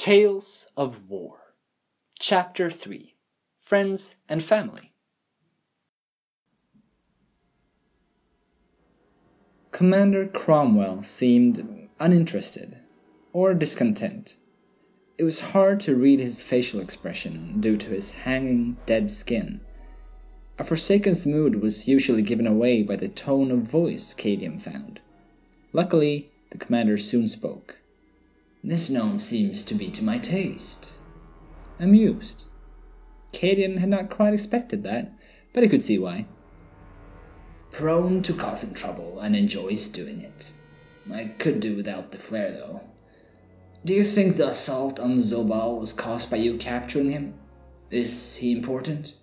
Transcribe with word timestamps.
Tales 0.00 0.66
of 0.78 1.10
War, 1.10 1.52
Chapter 2.18 2.70
3 2.70 3.16
Friends 3.58 4.14
and 4.30 4.42
Family. 4.42 4.94
Commander 9.72 10.26
Cromwell 10.26 11.02
seemed 11.02 11.90
uninterested 11.98 12.78
or 13.34 13.52
discontent. 13.52 14.38
It 15.18 15.24
was 15.24 15.40
hard 15.40 15.80
to 15.80 15.94
read 15.94 16.18
his 16.18 16.40
facial 16.40 16.80
expression 16.80 17.60
due 17.60 17.76
to 17.76 17.90
his 17.90 18.10
hanging, 18.10 18.78
dead 18.86 19.10
skin. 19.10 19.60
A 20.58 20.64
Forsaken's 20.64 21.26
mood 21.26 21.60
was 21.60 21.88
usually 21.88 22.22
given 22.22 22.46
away 22.46 22.82
by 22.82 22.96
the 22.96 23.08
tone 23.08 23.50
of 23.50 23.70
voice 23.70 24.14
Cadian 24.14 24.62
found. 24.62 25.00
Luckily, 25.74 26.30
the 26.48 26.56
commander 26.56 26.96
soon 26.96 27.28
spoke. 27.28 27.79
This 28.62 28.90
gnome 28.90 29.18
seems 29.18 29.64
to 29.64 29.74
be 29.74 29.90
to 29.90 30.04
my 30.04 30.18
taste. 30.18 30.96
Amused. 31.78 32.46
Cadian 33.32 33.78
had 33.78 33.88
not 33.88 34.10
quite 34.10 34.34
expected 34.34 34.82
that, 34.82 35.12
but 35.52 35.62
he 35.62 35.68
could 35.68 35.82
see 35.82 35.98
why. 35.98 36.26
Prone 37.70 38.22
to 38.22 38.34
causing 38.34 38.74
trouble 38.74 39.20
and 39.20 39.34
enjoys 39.34 39.88
doing 39.88 40.20
it. 40.20 40.52
I 41.10 41.24
could 41.38 41.60
do 41.60 41.76
without 41.76 42.12
the 42.12 42.18
flair, 42.18 42.50
though. 42.50 42.82
Do 43.84 43.94
you 43.94 44.04
think 44.04 44.36
the 44.36 44.48
assault 44.48 45.00
on 45.00 45.20
Zo'bal 45.20 45.78
was 45.78 45.92
caused 45.92 46.30
by 46.30 46.36
you 46.36 46.58
capturing 46.58 47.10
him? 47.10 47.34
Is 47.90 48.36
he 48.36 48.52
important? 48.52 49.14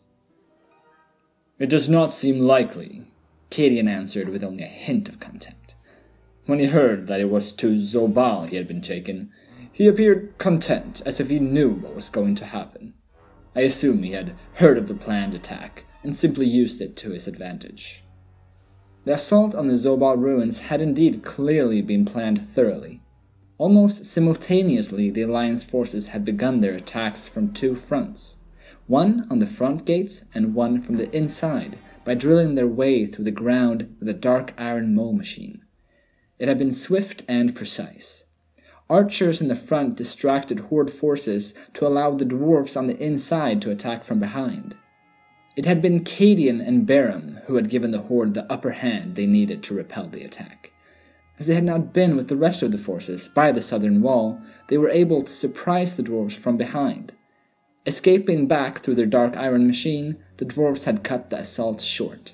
It 1.60 1.70
does 1.70 1.88
not 1.88 2.12
seem 2.12 2.40
likely, 2.40 3.04
Cadian 3.52 3.88
answered 3.88 4.30
with 4.30 4.44
only 4.44 4.64
a 4.64 4.68
hint 4.68 5.08
of 5.08 5.20
contempt. 5.20 5.67
When 6.48 6.60
he 6.60 6.68
heard 6.68 7.08
that 7.08 7.20
it 7.20 7.30
was 7.30 7.52
to 7.52 7.78
Zo'bal 7.78 8.48
he 8.48 8.56
had 8.56 8.70
been 8.70 8.82
taken, 8.82 9.32
he 9.70 9.86
appeared 9.86 10.34
content, 10.38 11.02
as 11.06 11.20
if 11.20 11.30
he 11.30 11.40
knew 11.40 11.72
what 11.72 11.94
was 11.94 12.10
going 12.10 12.36
to 12.36 12.46
happen. 12.46 12.94
I 13.54 13.62
assume 13.62 14.02
he 14.02 14.14
had 14.14 14.34
heard 14.54 14.78
of 14.78 14.88
the 14.88 14.94
planned 14.94 15.34
attack 15.34 15.84
and 16.04 16.16
simply 16.16 16.48
used 16.48 16.82
it 16.82 16.96
to 16.98 17.12
his 17.12 17.28
advantage. 17.28 18.06
The 19.04 19.16
assault 19.16 19.56
on 19.56 19.68
the 19.68 19.76
Zo'bal 19.76 20.16
ruins 20.18 20.60
had 20.60 20.82
indeed 20.82 21.22
clearly 21.22 21.82
been 21.82 22.06
planned 22.06 22.48
thoroughly. 22.50 23.02
Almost 23.58 24.06
simultaneously, 24.06 25.10
the 25.10 25.24
Alliance 25.24 25.66
forces 25.66 26.08
had 26.08 26.24
begun 26.24 26.62
their 26.62 26.74
attacks 26.74 27.28
from 27.28 27.52
two 27.52 27.76
fronts 27.76 28.38
one 28.86 29.28
on 29.30 29.40
the 29.40 29.48
front 29.48 29.84
gates 29.84 30.24
and 30.34 30.56
one 30.56 30.82
from 30.82 30.96
the 30.96 31.14
inside 31.14 31.78
by 32.06 32.14
drilling 32.14 32.56
their 32.56 32.68
way 32.68 33.06
through 33.06 33.26
the 33.26 33.32
ground 33.32 33.94
with 34.00 34.08
a 34.08 34.14
dark 34.14 34.54
iron 34.58 34.96
mole 34.96 35.12
machine. 35.12 35.62
It 36.40 36.48
had 36.48 36.58
been 36.58 36.72
swift 36.72 37.24
and 37.28 37.56
precise. 37.56 38.26
Archers 38.90 39.42
in 39.42 39.48
the 39.48 39.56
front 39.56 39.96
distracted 39.96 40.62
Horde 40.62 40.92
forces 40.92 41.54
to 41.74 41.86
allow 41.86 42.12
the 42.12 42.26
dwarfs 42.26 42.78
on 42.78 42.88
the 42.88 42.98
inside 42.98 43.62
to 43.62 43.72
attack 43.72 44.04
from 44.04 44.20
behind. 44.20 44.76
It 45.58 45.66
had 45.66 45.82
been 45.82 46.04
Cadian 46.04 46.66
and 46.66 46.88
Barum 46.88 47.44
who 47.46 47.56
had 47.56 47.70
given 47.70 47.92
the 47.92 48.04
Horde 48.04 48.34
the 48.34 48.50
upper 48.52 48.72
hand 48.72 49.16
they 49.16 49.26
needed 49.26 49.64
to 49.64 49.74
repel 49.74 50.08
the 50.08 50.24
attack. 50.24 50.72
As 51.40 51.48
they 51.48 51.56
had 51.56 51.64
not 51.64 51.94
been 51.94 52.16
with 52.16 52.30
the 52.30 52.38
rest 52.38 52.64
of 52.64 52.72
the 52.72 52.78
forces 52.78 53.28
by 53.30 53.52
the 53.52 53.62
southern 53.62 54.02
wall, 54.02 54.42
they 54.70 54.78
were 54.78 54.90
able 54.90 55.22
to 55.24 55.34
surprise 55.34 55.96
the 55.96 56.04
dwarfs 56.04 56.36
from 56.36 56.58
behind. 56.58 57.14
Escaping 57.86 58.48
back 58.48 58.80
through 58.80 58.96
their 58.96 59.06
dark 59.06 59.36
iron 59.36 59.66
machine, 59.66 60.18
the 60.38 60.46
dwarfs 60.46 60.84
had 60.86 61.04
cut 61.04 61.30
the 61.30 61.40
assault 61.40 61.82
short. 61.82 62.34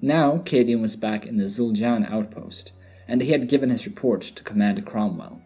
Now 0.00 0.38
Cadian 0.38 0.80
was 0.80 0.96
back 0.96 1.26
in 1.26 1.38
the 1.38 1.44
Zul'Jan 1.44 2.10
outpost, 2.10 2.72
and 3.08 3.20
he 3.20 3.32
had 3.32 3.48
given 3.48 3.70
his 3.70 3.86
report 3.86 4.22
to 4.22 4.42
Commander 4.42 4.82
Cromwell. 4.82 5.40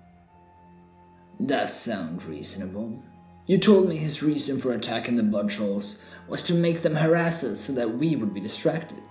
Does 1.45 1.79
sound 1.79 2.25
reasonable. 2.25 3.03
You 3.47 3.59
told 3.59 3.89
me 3.89 3.97
his 3.97 4.23
reason 4.23 4.59
for 4.59 4.73
attacking 4.73 5.17
the 5.17 5.23
Blood 5.23 5.51
Trolls 5.51 5.99
was 6.29 6.43
to 6.45 6.55
make 6.55 6.83
them 6.83 6.97
harass 6.97 7.45
us 7.45 7.61
so 7.61 7.73
that 7.75 7.97
we 7.97 8.16
would 8.16 8.34
be 8.34 8.41
distracted. 8.41 9.03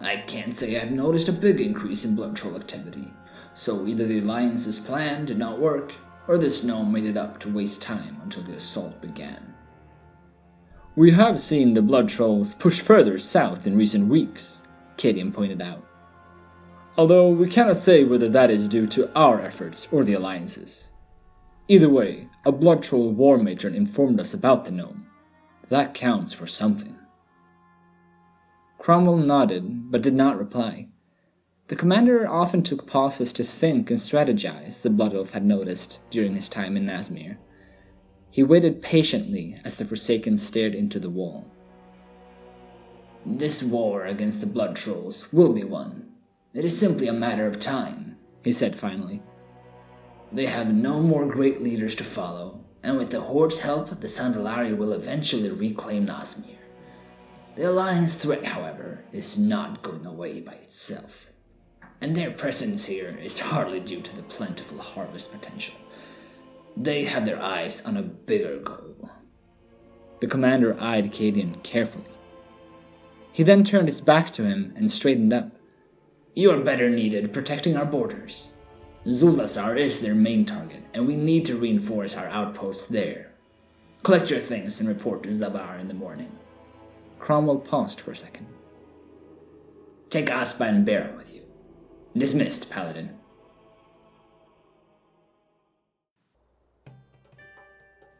I 0.00 0.18
can't 0.18 0.54
say 0.54 0.78
I've 0.78 0.90
noticed 0.90 1.28
a 1.28 1.32
big 1.32 1.60
increase 1.60 2.04
in 2.04 2.16
Blood 2.16 2.36
Troll 2.36 2.56
activity, 2.56 3.10
so 3.54 3.86
either 3.86 4.04
the 4.04 4.18
Alliance's 4.18 4.78
plan 4.78 5.24
did 5.24 5.38
not 5.38 5.60
work, 5.60 5.94
or 6.28 6.36
this 6.36 6.64
gnome 6.64 6.92
made 6.92 7.04
it 7.04 7.16
up 7.16 7.38
to 7.40 7.52
waste 7.52 7.80
time 7.80 8.18
until 8.22 8.42
the 8.42 8.54
assault 8.54 9.00
began. 9.00 9.54
We 10.96 11.12
have 11.12 11.40
seen 11.40 11.74
the 11.74 11.82
Blood 11.82 12.08
Trolls 12.08 12.54
push 12.54 12.80
further 12.80 13.16
south 13.18 13.66
in 13.66 13.76
recent 13.76 14.08
weeks, 14.08 14.62
Cadian 14.96 15.32
pointed 15.32 15.62
out 15.62 15.86
although 16.96 17.28
we 17.28 17.48
cannot 17.48 17.76
say 17.76 18.04
whether 18.04 18.28
that 18.28 18.50
is 18.50 18.68
due 18.68 18.86
to 18.86 19.10
our 19.16 19.40
efforts 19.40 19.88
or 19.90 20.04
the 20.04 20.14
Alliance's. 20.14 20.88
Either 21.66 21.88
way, 21.88 22.28
a 22.44 22.52
Blood 22.52 22.82
Troll 22.82 23.10
war 23.10 23.38
matron 23.38 23.74
informed 23.74 24.20
us 24.20 24.34
about 24.34 24.64
the 24.64 24.70
gnome. 24.70 25.06
That 25.70 25.94
counts 25.94 26.32
for 26.32 26.46
something. 26.46 26.96
Cromwell 28.78 29.16
nodded, 29.16 29.90
but 29.90 30.02
did 30.02 30.14
not 30.14 30.38
reply. 30.38 30.88
The 31.68 31.76
commander 31.76 32.28
often 32.28 32.62
took 32.62 32.86
pauses 32.86 33.32
to 33.32 33.44
think 33.44 33.90
and 33.90 33.98
strategize, 33.98 34.82
the 34.82 34.90
Blood 34.90 35.14
Elf 35.14 35.32
had 35.32 35.46
noticed 35.46 36.00
during 36.10 36.34
his 36.34 36.50
time 36.50 36.76
in 36.76 36.84
Nazmir. 36.84 37.38
He 38.30 38.42
waited 38.42 38.82
patiently 38.82 39.58
as 39.64 39.76
the 39.76 39.86
Forsaken 39.86 40.36
stared 40.36 40.74
into 40.74 41.00
the 41.00 41.08
wall. 41.08 41.50
This 43.24 43.62
war 43.62 44.04
against 44.04 44.40
the 44.40 44.46
Blood 44.46 44.76
Trolls 44.76 45.32
will 45.32 45.54
be 45.54 45.64
won, 45.64 46.03
it 46.54 46.64
is 46.64 46.78
simply 46.78 47.08
a 47.08 47.12
matter 47.12 47.46
of 47.46 47.58
time, 47.58 48.16
he 48.42 48.52
said 48.52 48.78
finally. 48.78 49.22
They 50.32 50.46
have 50.46 50.72
no 50.72 51.00
more 51.00 51.26
great 51.26 51.62
leaders 51.62 51.94
to 51.96 52.04
follow, 52.04 52.64
and 52.82 52.96
with 52.96 53.10
the 53.10 53.22
Horde's 53.22 53.60
help, 53.60 54.00
the 54.00 54.06
Zandalari 54.06 54.76
will 54.76 54.92
eventually 54.92 55.50
reclaim 55.50 56.06
Nazmir. 56.06 56.58
The 57.56 57.70
Alliance 57.70 58.14
threat, 58.14 58.46
however, 58.46 59.04
is 59.12 59.38
not 59.38 59.82
going 59.82 60.06
away 60.06 60.40
by 60.40 60.54
itself, 60.54 61.26
and 62.00 62.16
their 62.16 62.30
presence 62.30 62.86
here 62.86 63.16
is 63.20 63.38
hardly 63.40 63.80
due 63.80 64.00
to 64.00 64.16
the 64.16 64.22
plentiful 64.22 64.78
harvest 64.78 65.32
potential. 65.32 65.74
They 66.76 67.04
have 67.04 67.24
their 67.24 67.40
eyes 67.40 67.84
on 67.86 67.96
a 67.96 68.02
bigger 68.02 68.58
goal. 68.58 69.10
The 70.20 70.26
commander 70.26 70.76
eyed 70.80 71.12
Cadian 71.12 71.62
carefully. 71.62 72.04
He 73.32 73.42
then 73.42 73.62
turned 73.62 73.88
his 73.88 74.00
back 74.00 74.30
to 74.30 74.44
him 74.44 74.72
and 74.76 74.90
straightened 74.90 75.32
up. 75.32 75.53
You 76.36 76.50
are 76.50 76.58
better 76.58 76.90
needed 76.90 77.32
protecting 77.32 77.76
our 77.76 77.84
borders. 77.84 78.50
Zuldazar 79.06 79.78
is 79.78 80.00
their 80.00 80.16
main 80.16 80.44
target, 80.44 80.82
and 80.92 81.06
we 81.06 81.14
need 81.14 81.46
to 81.46 81.56
reinforce 81.56 82.16
our 82.16 82.26
outposts 82.26 82.86
there. 82.86 83.30
Collect 84.02 84.30
your 84.30 84.40
things 84.40 84.80
and 84.80 84.88
report 84.88 85.22
to 85.22 85.28
Zabar 85.28 85.78
in 85.78 85.86
the 85.86 85.94
morning. 85.94 86.36
Cromwell 87.20 87.58
paused 87.58 88.00
for 88.00 88.10
a 88.10 88.16
second. 88.16 88.46
Take 90.10 90.28
Aspa 90.28 90.64
and 90.64 90.86
Barum 90.86 91.16
with 91.16 91.32
you. 91.32 91.42
Dismissed, 92.16 92.68
Paladin. 92.68 93.10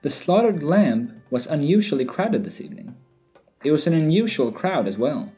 The 0.02 0.10
slaughtered 0.10 0.62
lamb 0.62 1.22
was 1.30 1.46
unusually 1.46 2.04
crowded 2.04 2.44
this 2.44 2.60
evening. 2.60 2.94
It 3.64 3.72
was 3.72 3.86
an 3.86 3.94
unusual 3.94 4.52
crowd 4.52 4.86
as 4.86 4.98
well. 4.98 5.32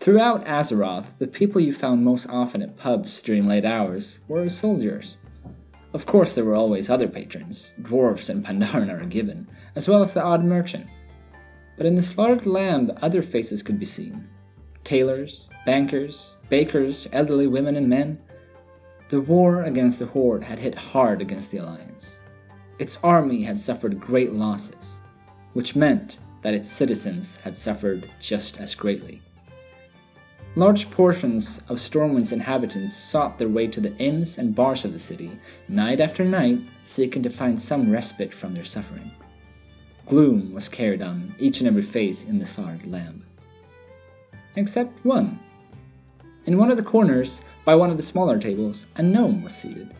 Throughout 0.00 0.46
Azeroth, 0.46 1.06
the 1.18 1.26
people 1.26 1.60
you 1.60 1.72
found 1.72 2.04
most 2.04 2.28
often 2.28 2.62
at 2.62 2.76
pubs 2.76 3.20
during 3.20 3.48
late 3.48 3.64
hours 3.64 4.20
were 4.28 4.48
soldiers. 4.48 5.16
Of 5.92 6.06
course, 6.06 6.34
there 6.34 6.44
were 6.44 6.54
always 6.54 6.88
other 6.88 7.08
patrons, 7.08 7.74
dwarfs 7.82 8.28
and 8.28 8.44
Pandaren 8.46 8.92
are 8.92 9.00
a 9.00 9.06
given, 9.06 9.48
as 9.74 9.88
well 9.88 10.00
as 10.00 10.14
the 10.14 10.22
odd 10.22 10.44
merchant. 10.44 10.86
But 11.76 11.84
in 11.86 11.96
the 11.96 12.02
slaughtered 12.02 12.46
lamb, 12.46 12.92
other 13.02 13.22
faces 13.22 13.62
could 13.64 13.78
be 13.78 13.84
seen 13.84 14.28
tailors, 14.84 15.50
bankers, 15.66 16.36
bakers, 16.48 17.08
elderly 17.12 17.48
women 17.48 17.74
and 17.74 17.88
men. 17.88 18.20
The 19.08 19.20
war 19.20 19.64
against 19.64 19.98
the 19.98 20.06
Horde 20.06 20.44
had 20.44 20.60
hit 20.60 20.76
hard 20.76 21.20
against 21.20 21.50
the 21.50 21.58
Alliance. 21.58 22.20
Its 22.78 22.98
army 23.02 23.42
had 23.42 23.58
suffered 23.58 24.00
great 24.00 24.32
losses, 24.32 25.00
which 25.54 25.74
meant 25.74 26.20
that 26.42 26.54
its 26.54 26.70
citizens 26.70 27.36
had 27.38 27.56
suffered 27.56 28.08
just 28.20 28.58
as 28.58 28.76
greatly. 28.76 29.22
Large 30.56 30.90
portions 30.90 31.58
of 31.68 31.76
Stormwind's 31.78 32.32
inhabitants 32.32 32.96
sought 32.96 33.38
their 33.38 33.48
way 33.48 33.68
to 33.68 33.80
the 33.80 33.96
inns 33.98 34.38
and 34.38 34.54
bars 34.54 34.84
of 34.84 34.92
the 34.92 34.98
city, 34.98 35.38
night 35.68 36.00
after 36.00 36.24
night, 36.24 36.60
seeking 36.82 37.22
to 37.22 37.30
find 37.30 37.60
some 37.60 37.90
respite 37.90 38.34
from 38.34 38.54
their 38.54 38.64
suffering. 38.64 39.10
Gloom 40.06 40.52
was 40.52 40.68
carried 40.68 41.02
on 41.02 41.34
each 41.38 41.60
and 41.60 41.68
every 41.68 41.82
face 41.82 42.24
in 42.24 42.38
the 42.38 42.46
slaughtered 42.46 42.86
lamb. 42.86 43.24
Except 44.56 45.04
one. 45.04 45.38
In 46.46 46.56
one 46.56 46.70
of 46.70 46.78
the 46.78 46.82
corners, 46.82 47.42
by 47.64 47.74
one 47.74 47.90
of 47.90 47.98
the 47.98 48.02
smaller 48.02 48.38
tables, 48.38 48.86
a 48.96 49.02
gnome 49.02 49.44
was 49.44 49.54
seated. 49.54 49.94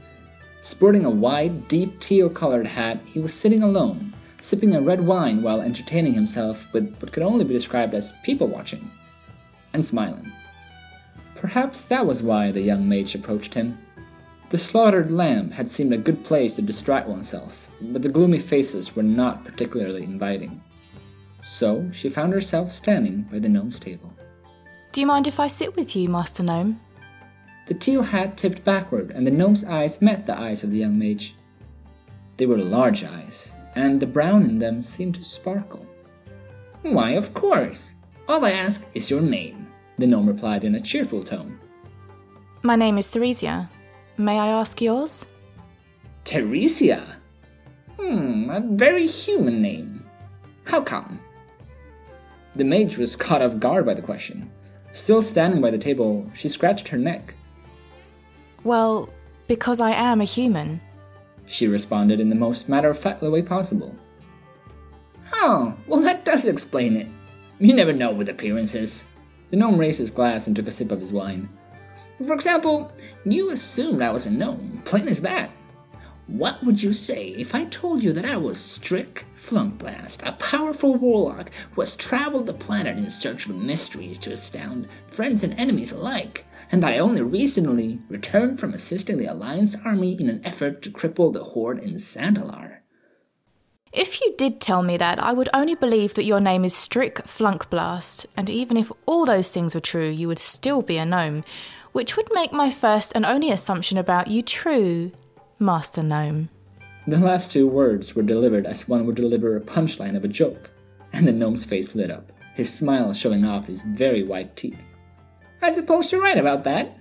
Sporting 0.62 1.04
a 1.04 1.10
wide, 1.10 1.68
deep 1.68 2.00
teal 2.00 2.30
colored 2.30 2.66
hat, 2.66 3.00
he 3.04 3.20
was 3.20 3.34
sitting 3.34 3.62
alone, 3.62 4.14
sipping 4.40 4.74
a 4.74 4.80
red 4.80 5.06
wine 5.06 5.42
while 5.42 5.60
entertaining 5.60 6.14
himself 6.14 6.64
with 6.72 6.96
what 6.98 7.12
could 7.12 7.22
only 7.22 7.44
be 7.44 7.52
described 7.52 7.94
as 7.94 8.14
people 8.24 8.48
watching, 8.48 8.90
and 9.72 9.84
smiling. 9.84 10.32
Perhaps 11.40 11.82
that 11.82 12.04
was 12.04 12.22
why 12.22 12.50
the 12.50 12.60
young 12.60 12.88
mage 12.88 13.14
approached 13.14 13.54
him. 13.54 13.78
The 14.50 14.58
slaughtered 14.58 15.12
lamb 15.12 15.52
had 15.52 15.70
seemed 15.70 15.92
a 15.92 15.98
good 15.98 16.24
place 16.24 16.54
to 16.54 16.62
distract 16.62 17.08
oneself, 17.08 17.68
but 17.80 18.02
the 18.02 18.08
gloomy 18.08 18.40
faces 18.40 18.96
were 18.96 19.04
not 19.04 19.44
particularly 19.44 20.02
inviting. 20.02 20.60
So 21.42 21.88
she 21.92 22.08
found 22.08 22.32
herself 22.32 22.72
standing 22.72 23.22
by 23.30 23.38
the 23.38 23.48
gnome's 23.48 23.78
table. 23.78 24.12
Do 24.90 25.00
you 25.00 25.06
mind 25.06 25.28
if 25.28 25.38
I 25.38 25.46
sit 25.46 25.76
with 25.76 25.94
you, 25.94 26.08
Master 26.08 26.42
Gnome? 26.42 26.80
The 27.66 27.74
teal 27.74 28.02
hat 28.02 28.36
tipped 28.36 28.64
backward, 28.64 29.12
and 29.12 29.24
the 29.24 29.30
gnome's 29.30 29.62
eyes 29.62 30.02
met 30.02 30.26
the 30.26 30.38
eyes 30.38 30.64
of 30.64 30.72
the 30.72 30.78
young 30.78 30.98
mage. 30.98 31.36
They 32.36 32.46
were 32.46 32.58
large 32.58 33.04
eyes, 33.04 33.52
and 33.76 34.00
the 34.00 34.06
brown 34.06 34.42
in 34.44 34.58
them 34.58 34.82
seemed 34.82 35.14
to 35.16 35.24
sparkle. 35.24 35.86
Why, 36.82 37.10
of 37.10 37.32
course. 37.32 37.94
All 38.26 38.44
I 38.44 38.50
ask 38.52 38.84
is 38.94 39.10
your 39.10 39.20
name, 39.20 39.67
the 39.98 40.06
gnome 40.06 40.26
replied 40.26 40.64
in 40.64 40.74
a 40.74 40.80
cheerful 40.80 41.22
tone. 41.22 41.58
My 42.62 42.76
name 42.76 42.98
is 42.98 43.10
Theresia. 43.10 43.68
May 44.16 44.38
I 44.38 44.48
ask 44.48 44.80
yours? 44.80 45.26
Theresia? 46.24 47.02
Hmm, 47.98 48.50
a 48.50 48.60
very 48.60 49.06
human 49.06 49.60
name. 49.60 50.04
How 50.64 50.80
come? 50.80 51.20
The 52.56 52.64
mage 52.64 52.96
was 52.96 53.16
caught 53.16 53.42
off 53.42 53.58
guard 53.58 53.86
by 53.86 53.94
the 53.94 54.02
question. 54.02 54.50
Still 54.92 55.22
standing 55.22 55.60
by 55.60 55.70
the 55.70 55.78
table, 55.78 56.30
she 56.34 56.48
scratched 56.48 56.88
her 56.88 56.98
neck. 56.98 57.34
Well, 58.64 59.08
because 59.46 59.80
I 59.80 59.92
am 59.92 60.20
a 60.20 60.24
human. 60.24 60.80
She 61.46 61.66
responded 61.66 62.20
in 62.20 62.28
the 62.28 62.34
most 62.34 62.68
matter 62.68 62.90
of 62.90 62.98
fact 62.98 63.22
way 63.22 63.42
possible. 63.42 63.94
Oh, 65.32 65.74
well, 65.86 66.00
that 66.00 66.24
does 66.24 66.44
explain 66.44 66.96
it. 66.96 67.06
You 67.58 67.74
never 67.74 67.92
know 67.92 68.12
with 68.12 68.28
appearances. 68.28 69.04
The 69.50 69.56
gnome 69.56 69.78
raised 69.78 69.98
his 69.98 70.10
glass 70.10 70.46
and 70.46 70.54
took 70.54 70.66
a 70.66 70.70
sip 70.70 70.92
of 70.92 71.00
his 71.00 71.12
wine. 71.12 71.48
For 72.24 72.34
example, 72.34 72.92
you 73.24 73.50
assumed 73.50 74.02
I 74.02 74.10
was 74.10 74.26
a 74.26 74.30
gnome, 74.30 74.82
plain 74.84 75.08
as 75.08 75.20
that. 75.22 75.50
What 76.26 76.62
would 76.62 76.82
you 76.82 76.92
say 76.92 77.28
if 77.28 77.54
I 77.54 77.64
told 77.64 78.02
you 78.02 78.12
that 78.12 78.26
I 78.26 78.36
was 78.36 78.60
Strick 78.60 79.24
Flunkblast, 79.34 80.26
a 80.26 80.32
powerful 80.32 80.94
warlock 80.94 81.50
who 81.72 81.80
has 81.80 81.96
traveled 81.96 82.44
the 82.44 82.52
planet 82.52 82.98
in 82.98 83.08
search 83.08 83.46
of 83.46 83.56
mysteries 83.56 84.18
to 84.18 84.32
astound 84.32 84.88
friends 85.06 85.42
and 85.42 85.54
enemies 85.54 85.92
alike, 85.92 86.44
and 86.70 86.82
that 86.82 86.92
I 86.92 86.98
only 86.98 87.22
recently 87.22 88.00
returned 88.08 88.60
from 88.60 88.74
assisting 88.74 89.16
the 89.16 89.32
Alliance 89.32 89.74
army 89.86 90.20
in 90.20 90.28
an 90.28 90.44
effort 90.44 90.82
to 90.82 90.90
cripple 90.90 91.32
the 91.32 91.42
Horde 91.42 91.78
in 91.78 91.94
Zandalar? 91.94 92.77
If 93.92 94.20
you 94.20 94.34
did 94.36 94.60
tell 94.60 94.82
me 94.82 94.98
that, 94.98 95.18
I 95.18 95.32
would 95.32 95.48
only 95.54 95.74
believe 95.74 96.14
that 96.14 96.24
your 96.24 96.40
name 96.40 96.64
is 96.64 96.76
Strick 96.76 97.16
Flunkblast, 97.24 98.26
and 98.36 98.50
even 98.50 98.76
if 98.76 98.92
all 99.06 99.24
those 99.24 99.50
things 99.50 99.74
were 99.74 99.80
true, 99.80 100.08
you 100.08 100.28
would 100.28 100.38
still 100.38 100.82
be 100.82 100.98
a 100.98 101.06
gnome, 101.06 101.42
which 101.92 102.16
would 102.16 102.28
make 102.34 102.52
my 102.52 102.70
first 102.70 103.12
and 103.14 103.24
only 103.24 103.50
assumption 103.50 103.96
about 103.96 104.28
you 104.28 104.42
true. 104.42 105.10
Master 105.58 106.02
Gnome. 106.02 106.50
The 107.06 107.16
last 107.16 107.50
two 107.50 107.66
words 107.66 108.14
were 108.14 108.22
delivered 108.22 108.66
as 108.66 108.86
one 108.86 109.06
would 109.06 109.16
deliver 109.16 109.56
a 109.56 109.60
punchline 109.60 110.16
of 110.16 110.22
a 110.22 110.28
joke, 110.28 110.70
and 111.14 111.26
the 111.26 111.32
gnome's 111.32 111.64
face 111.64 111.94
lit 111.94 112.10
up, 112.10 112.30
his 112.54 112.72
smile 112.72 113.14
showing 113.14 113.46
off 113.46 113.66
his 113.68 113.82
very 113.82 114.22
white 114.22 114.54
teeth. 114.54 114.94
I 115.62 115.72
suppose 115.72 116.12
you're 116.12 116.20
right 116.20 116.36
about 116.36 116.64
that. 116.64 116.98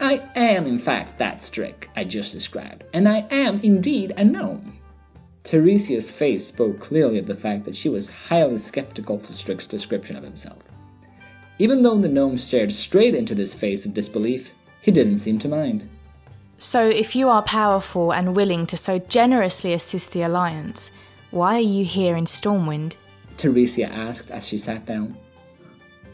I 0.00 0.28
am, 0.34 0.66
in 0.66 0.78
fact, 0.78 1.20
that 1.20 1.42
Strick 1.42 1.88
I 1.94 2.02
just 2.02 2.32
described, 2.32 2.82
and 2.92 3.08
I 3.08 3.20
am 3.30 3.60
indeed 3.60 4.12
a 4.16 4.24
gnome. 4.24 4.80
Theresia's 5.44 6.10
face 6.10 6.46
spoke 6.46 6.80
clearly 6.80 7.18
of 7.18 7.26
the 7.26 7.36
fact 7.36 7.64
that 7.64 7.76
she 7.76 7.88
was 7.88 8.08
highly 8.08 8.56
skeptical 8.58 9.18
to 9.18 9.32
Strick's 9.32 9.66
description 9.66 10.16
of 10.16 10.24
himself. 10.24 10.62
Even 11.58 11.82
though 11.82 11.98
the 11.98 12.08
gnome 12.08 12.38
stared 12.38 12.72
straight 12.72 13.14
into 13.14 13.34
this 13.34 13.54
face 13.54 13.84
of 13.84 13.94
disbelief, 13.94 14.52
he 14.80 14.90
didn't 14.90 15.18
seem 15.18 15.38
to 15.38 15.48
mind. 15.48 15.88
So, 16.56 16.88
if 16.88 17.14
you 17.14 17.28
are 17.28 17.42
powerful 17.42 18.12
and 18.12 18.34
willing 18.34 18.66
to 18.66 18.76
so 18.76 18.98
generously 18.98 19.72
assist 19.72 20.12
the 20.12 20.22
Alliance, 20.22 20.90
why 21.30 21.56
are 21.56 21.60
you 21.60 21.84
here 21.84 22.16
in 22.16 22.24
Stormwind? 22.24 22.96
Teresia 23.36 23.90
asked 23.90 24.30
as 24.30 24.48
she 24.48 24.56
sat 24.56 24.86
down. 24.86 25.16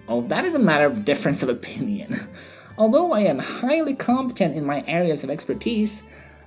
Oh, 0.08 0.22
that 0.22 0.44
is 0.44 0.54
a 0.54 0.58
matter 0.58 0.86
of 0.86 1.04
difference 1.04 1.42
of 1.42 1.48
opinion. 1.48 2.26
Although 2.78 3.12
I 3.12 3.20
am 3.20 3.38
highly 3.38 3.94
competent 3.94 4.56
in 4.56 4.64
my 4.64 4.82
areas 4.86 5.22
of 5.22 5.30
expertise, 5.30 6.02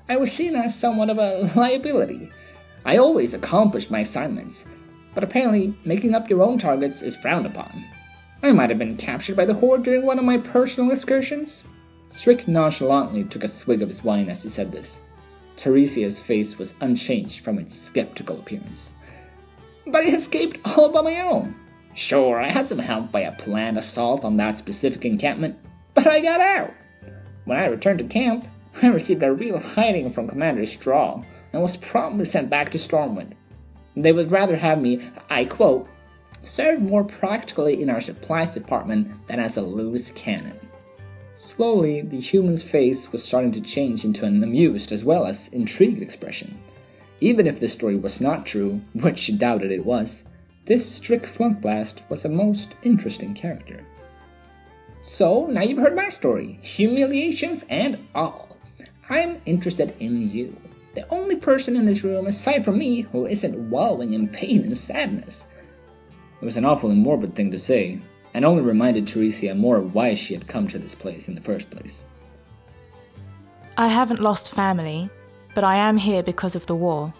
I 0.09 0.17
was 0.17 0.31
seen 0.31 0.55
as 0.55 0.77
somewhat 0.77 1.09
of 1.09 1.17
a 1.17 1.51
liability. 1.55 2.31
I 2.85 2.97
always 2.97 3.33
accomplished 3.33 3.91
my 3.91 3.99
assignments, 3.99 4.65
but 5.13 5.23
apparently 5.23 5.73
making 5.85 6.15
up 6.15 6.29
your 6.29 6.41
own 6.41 6.57
targets 6.57 7.01
is 7.01 7.15
frowned 7.15 7.45
upon. 7.45 7.83
I 8.41 8.51
might 8.51 8.69
have 8.69 8.79
been 8.79 8.97
captured 8.97 9.37
by 9.37 9.45
the 9.45 9.53
Horde 9.53 9.83
during 9.83 10.05
one 10.05 10.19
of 10.19 10.25
my 10.25 10.37
personal 10.37 10.91
excursions, 10.91 11.63
Strick 12.13 12.47
nonchalantly 12.47 13.23
took 13.23 13.43
a 13.43 13.47
swig 13.47 13.81
of 13.81 13.87
his 13.87 14.03
wine 14.03 14.29
as 14.29 14.43
he 14.43 14.49
said 14.49 14.71
this. 14.71 15.01
Theresia's 15.57 16.19
face 16.19 16.59
was 16.59 16.75
unchanged 16.79 17.43
from 17.43 17.57
its 17.57 17.73
skeptical 17.73 18.37
appearance. 18.37 18.93
But 19.87 20.03
I 20.03 20.09
escaped 20.09 20.59
all 20.77 20.89
by 20.89 21.01
my 21.01 21.21
own. 21.21 21.55
Sure, 21.95 22.39
I 22.39 22.51
had 22.51 22.67
some 22.67 22.77
help 22.77 23.11
by 23.11 23.21
a 23.21 23.31
planned 23.31 23.79
assault 23.79 24.23
on 24.23 24.37
that 24.37 24.59
specific 24.59 25.05
encampment, 25.05 25.57
but 25.95 26.05
I 26.05 26.19
got 26.19 26.39
out. 26.39 26.71
When 27.45 27.57
I 27.57 27.65
returned 27.65 27.97
to 27.99 28.05
camp, 28.05 28.47
I 28.83 28.89
received 28.89 29.23
a 29.23 29.33
real 29.33 29.59
hiding 29.59 30.11
from 30.11 30.27
Commander 30.27 30.67
Straw 30.67 31.23
and 31.53 31.61
was 31.61 31.77
promptly 31.77 32.25
sent 32.25 32.49
back 32.49 32.71
to 32.71 32.77
Stormwind. 32.77 33.33
They 33.95 34.11
would 34.11 34.31
rather 34.31 34.57
have 34.57 34.81
me, 34.81 34.99
I 35.29 35.45
quote, 35.45 35.87
serve 36.43 36.81
more 36.81 37.03
practically 37.03 37.81
in 37.81 37.89
our 37.89 38.01
supplies 38.01 38.53
department 38.53 39.27
than 39.27 39.39
as 39.39 39.55
a 39.55 39.61
loose 39.61 40.11
cannon. 40.11 40.59
Slowly, 41.35 42.01
the 42.01 42.19
human's 42.19 42.61
face 42.61 43.11
was 43.11 43.23
starting 43.23 43.51
to 43.53 43.61
change 43.61 44.03
into 44.05 44.25
an 44.25 44.43
amused 44.43 44.91
as 44.91 45.05
well 45.05 45.25
as 45.25 45.47
intrigued 45.49 46.01
expression. 46.01 46.59
Even 47.21 47.47
if 47.47 47.59
this 47.59 47.73
story 47.73 47.95
was 47.95 48.19
not 48.19 48.45
true, 48.45 48.81
which 48.93 49.17
she 49.17 49.37
doubted 49.37 49.71
it 49.71 49.85
was, 49.85 50.23
this 50.65 50.89
Strick 50.89 51.23
Flunkblast 51.23 52.07
was 52.09 52.25
a 52.25 52.29
most 52.29 52.75
interesting 52.83 53.33
character. 53.33 53.85
So, 55.01 55.47
now 55.47 55.61
you've 55.61 55.79
heard 55.79 55.95
my 55.95 56.09
story, 56.09 56.59
humiliations 56.61 57.65
and 57.69 57.99
all. 58.15 58.57
I'm 59.09 59.41
interested 59.45 59.95
in 59.99 60.29
you. 60.29 60.55
The 60.95 61.07
only 61.09 61.35
person 61.35 61.75
in 61.75 61.85
this 61.85 62.03
room 62.03 62.27
aside 62.27 62.63
from 62.63 62.77
me 62.77 63.01
who 63.01 63.25
isn't 63.25 63.69
wallowing 63.69 64.13
in 64.13 64.27
pain 64.27 64.61
and 64.61 64.77
sadness. 64.77 65.47
It 66.41 66.45
was 66.45 66.57
an 66.57 66.65
awfully 66.65 66.95
morbid 66.95 67.35
thing 67.35 67.49
to 67.51 67.57
say, 67.57 67.99
and 68.33 68.45
only 68.45 68.61
reminded 68.61 69.05
Theresia 69.05 69.55
more 69.55 69.81
why 69.81 70.13
she 70.13 70.33
had 70.33 70.47
come 70.47 70.67
to 70.67 70.77
this 70.77 70.95
place 70.95 71.27
in 71.27 71.35
the 71.35 71.41
first 71.41 71.69
place. 71.69 72.05
I 73.77 73.87
haven't 73.87 74.21
lost 74.21 74.53
family, 74.53 75.09
but 75.55 75.63
I 75.63 75.77
am 75.77 75.97
here 75.97 76.21
because 76.21 76.55
of 76.55 76.67
the 76.67 76.75
war. 76.75 77.13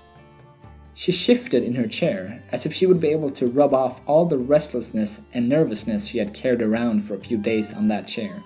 She 0.93 1.11
shifted 1.11 1.63
in 1.63 1.73
her 1.73 1.87
chair, 1.87 2.43
as 2.51 2.67
if 2.67 2.73
she 2.73 2.85
would 2.85 2.99
be 2.99 3.07
able 3.07 3.31
to 3.31 3.47
rub 3.47 3.73
off 3.73 4.01
all 4.05 4.27
the 4.27 4.37
restlessness 4.37 5.21
and 5.33 5.49
nervousness 5.49 6.05
she 6.05 6.19
had 6.19 6.35
carried 6.35 6.61
around 6.61 7.01
for 7.03 7.15
a 7.15 7.19
few 7.19 7.37
days 7.37 7.73
on 7.73 7.87
that 7.87 8.07
chair. 8.07 8.43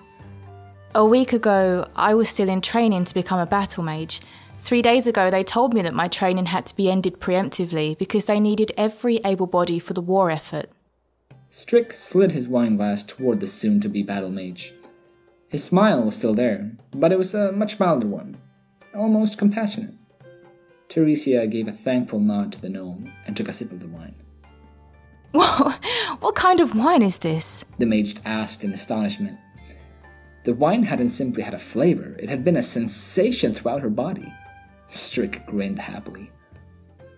A 0.94 1.04
week 1.04 1.34
ago, 1.34 1.86
I 1.94 2.14
was 2.14 2.30
still 2.30 2.48
in 2.48 2.62
training 2.62 3.04
to 3.04 3.14
become 3.14 3.38
a 3.38 3.44
battle 3.44 3.84
mage. 3.84 4.22
Three 4.60 4.82
days 4.82 5.06
ago, 5.06 5.30
they 5.30 5.44
told 5.44 5.72
me 5.72 5.82
that 5.82 5.94
my 5.94 6.08
training 6.08 6.46
had 6.46 6.66
to 6.66 6.76
be 6.76 6.90
ended 6.90 7.20
preemptively 7.20 7.96
because 7.96 8.26
they 8.26 8.40
needed 8.40 8.72
every 8.76 9.18
able 9.24 9.46
body 9.46 9.78
for 9.78 9.94
the 9.94 10.02
war 10.02 10.30
effort. 10.30 10.68
Strick 11.48 11.92
slid 11.94 12.32
his 12.32 12.48
wine 12.48 12.76
glass 12.76 13.04
toward 13.04 13.38
the 13.40 13.46
soon 13.46 13.80
to 13.80 13.88
be 13.88 14.02
battle 14.02 14.30
mage. 14.30 14.74
His 15.48 15.64
smile 15.64 16.02
was 16.02 16.16
still 16.16 16.34
there, 16.34 16.72
but 16.90 17.12
it 17.12 17.18
was 17.18 17.32
a 17.34 17.52
much 17.52 17.78
milder 17.78 18.08
one, 18.08 18.36
almost 18.94 19.38
compassionate. 19.38 19.94
Teresia 20.88 21.48
gave 21.50 21.68
a 21.68 21.72
thankful 21.72 22.18
nod 22.18 22.52
to 22.52 22.60
the 22.60 22.68
gnome 22.68 23.10
and 23.26 23.36
took 23.36 23.48
a 23.48 23.52
sip 23.52 23.70
of 23.70 23.80
the 23.80 23.88
wine. 23.88 24.16
What, 25.32 25.84
what 26.20 26.34
kind 26.34 26.60
of 26.60 26.74
wine 26.74 27.02
is 27.02 27.18
this? 27.18 27.64
The 27.78 27.86
mage 27.86 28.16
asked 28.24 28.64
in 28.64 28.72
astonishment. 28.72 29.38
The 30.44 30.54
wine 30.54 30.82
hadn't 30.82 31.10
simply 31.10 31.42
had 31.42 31.54
a 31.54 31.58
flavor, 31.58 32.16
it 32.18 32.28
had 32.28 32.44
been 32.44 32.56
a 32.56 32.62
sensation 32.62 33.54
throughout 33.54 33.82
her 33.82 33.90
body. 33.90 34.32
Strick 34.88 35.46
grinned 35.46 35.78
happily. 35.78 36.30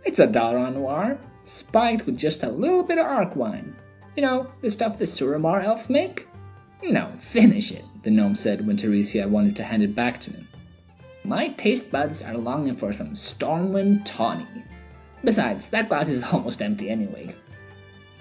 It's 0.05 0.19
a 0.19 0.27
Dalaran 0.27 0.75
Noir, 0.75 1.19
spiked 1.45 2.07
with 2.07 2.17
just 2.17 2.43
a 2.43 2.50
little 2.50 2.83
bit 2.83 2.99
of 2.99 3.07
arc 3.07 3.37
wine. 3.37 3.75
You 4.17 4.23
know, 4.23 4.53
the 4.61 4.71
stuff 4.71 4.99
the 4.99 5.05
Suramar 5.05 5.65
elves 5.65 5.89
make? 5.89 6.27
No, 6.83 7.12
finish 7.19 7.73
it, 7.73 7.85
the 8.03 8.11
gnome 8.11 8.35
said 8.35 8.67
when 8.67 8.77
Theresia 8.77 9.29
wanted 9.29 9.57
to 9.57 9.62
hand 9.62 9.83
it 9.83 9.95
back 9.95 10.19
to 10.21 10.31
him. 10.31 10.49
My 11.25 11.49
taste 11.49 11.91
buds 11.91 12.23
are 12.23 12.37
longing 12.37 12.75
for 12.75 12.93
some 12.93 13.11
Stormwind 13.11 14.05
tawny. 14.05 14.47
Besides, 15.23 15.69
that 15.69 15.89
glass 15.89 16.09
is 16.09 16.23
almost 16.33 16.62
empty 16.62 16.89
anyway. 16.89 17.35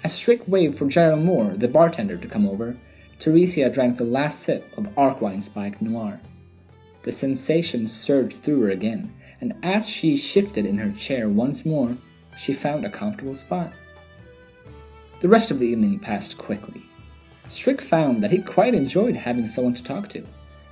As 0.03 0.13
Strick 0.13 0.41
waved 0.47 0.77
for 0.77 0.85
Gyro 0.85 1.15
Moore, 1.15 1.55
the 1.55 1.67
bartender, 1.67 2.17
to 2.17 2.27
come 2.27 2.47
over, 2.47 2.77
Theresia 3.19 3.73
drank 3.73 3.97
the 3.97 4.03
last 4.03 4.41
sip 4.41 4.65
of 4.77 4.93
Arcwine 4.95 5.41
Spiked 5.41 5.81
Noir. 5.81 6.19
The 7.03 7.11
sensation 7.11 7.87
surged 7.87 8.37
through 8.37 8.61
her 8.61 8.69
again, 8.69 9.13
and 9.41 9.53
as 9.63 9.87
she 9.87 10.15
shifted 10.15 10.65
in 10.65 10.77
her 10.77 10.91
chair 10.91 11.29
once 11.29 11.65
more, 11.65 11.97
she 12.37 12.53
found 12.53 12.85
a 12.85 12.89
comfortable 12.89 13.35
spot. 13.35 13.73
The 15.21 15.29
rest 15.29 15.51
of 15.51 15.59
the 15.59 15.67
evening 15.67 15.99
passed 15.99 16.37
quickly. 16.37 16.83
Strick 17.47 17.81
found 17.81 18.23
that 18.23 18.31
he 18.31 18.39
quite 18.39 18.75
enjoyed 18.75 19.15
having 19.15 19.47
someone 19.47 19.73
to 19.73 19.83
talk 19.83 20.07
to, 20.09 20.23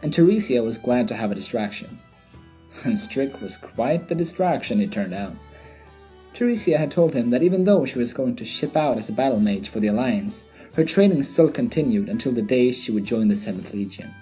and 0.01 0.13
Theresia 0.13 0.63
was 0.63 0.77
glad 0.77 1.07
to 1.07 1.15
have 1.15 1.31
a 1.31 1.35
distraction. 1.35 1.99
and 2.83 2.97
Strick 2.97 3.41
was 3.41 3.57
quite 3.57 4.07
the 4.07 4.15
distraction, 4.15 4.79
it 4.79 4.91
turned 4.91 5.13
out. 5.13 5.35
Teresia 6.33 6.77
had 6.77 6.91
told 6.91 7.15
him 7.15 7.31
that 7.31 7.41
even 7.41 7.63
though 7.63 7.83
she 7.83 7.97
was 7.97 8.13
going 8.13 8.35
to 8.35 8.45
ship 8.45 8.77
out 8.77 8.97
as 8.97 9.09
a 9.09 9.13
battle 9.13 9.39
mage 9.39 9.69
for 9.69 9.79
the 9.79 9.87
Alliance, 9.87 10.45
her 10.73 10.85
training 10.85 11.23
still 11.23 11.49
continued 11.49 12.09
until 12.09 12.31
the 12.31 12.43
day 12.43 12.71
she 12.71 12.91
would 12.91 13.03
join 13.03 13.27
the 13.27 13.33
7th 13.33 13.73
Legion. 13.73 14.13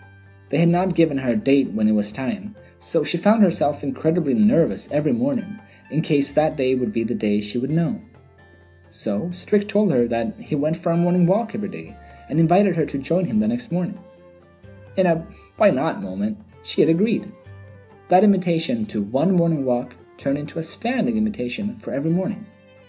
They 0.50 0.58
had 0.58 0.70
not 0.70 0.96
given 0.96 1.18
her 1.18 1.34
a 1.34 1.36
date 1.36 1.72
when 1.72 1.90
it 1.90 1.92
was 1.92 2.14
time, 2.14 2.56
so 2.80 3.04
she 3.04 3.18
found 3.18 3.42
herself 3.42 3.84
incredibly 3.84 4.34
nervous 4.34 4.90
every 4.92 5.14
morning, 5.14 5.60
in 5.92 6.02
case 6.02 6.32
that 6.32 6.56
day 6.56 6.76
would 6.76 6.92
be 6.92 7.04
the 7.04 7.14
day 7.14 7.40
she 7.42 7.58
would 7.58 7.70
know. 7.70 8.02
So, 8.90 9.30
Strick 9.32 9.68
told 9.68 9.92
her 9.92 10.08
that 10.08 10.36
he 10.40 10.56
went 10.56 10.78
for 10.78 10.92
a 10.92 10.98
morning 10.98 11.26
walk 11.26 11.54
every 11.54 11.70
day 11.70 11.98
and 12.30 12.40
invited 12.40 12.76
her 12.76 12.86
to 12.86 12.98
join 12.98 13.26
him 13.26 13.40
the 13.40 13.48
next 13.48 13.72
morning. 13.72 14.00
In 14.98 15.06
a 15.06 15.26
why 15.58 15.70
not 15.70 16.02
moment, 16.02 16.38
she 16.64 16.82
had 16.82 16.90
agreed. 16.90 17.32
That 18.08 18.24
invitation 18.24 18.86
to 18.88 19.02
one 19.02 19.36
morning 19.36 19.66
walk 19.66 19.96
turned 20.18 20.38
into 20.38 20.60
a 20.60 20.64
standing 20.64 21.18
invitation 21.18 21.78
for 21.80 21.92
every 21.92 22.12
morning, 22.12 22.46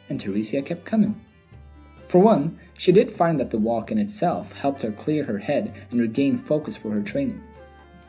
and 0.09 0.21
Teresia 0.21 0.64
kept 0.64 0.85
coming. 0.85 1.21
For 2.07 2.19
one, 2.21 2.59
she 2.75 2.93
did 2.93 3.11
find 3.11 3.40
that 3.40 3.50
the 3.50 3.59
walk 3.59 3.90
in 3.90 3.99
itself 3.99 4.52
helped 4.52 4.83
her 4.83 4.93
clear 4.93 5.25
her 5.25 5.38
head 5.38 5.75
and 5.90 6.00
regain 6.00 6.38
focus 6.38 6.76
for 6.76 6.90
her 6.90 7.02
training. 7.02 7.43